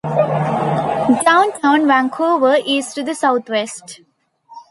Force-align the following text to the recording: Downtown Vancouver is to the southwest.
Downtown 1.23 1.85
Vancouver 1.85 2.55
is 2.65 2.91
to 2.95 3.03
the 3.03 3.13
southwest. 3.13 4.01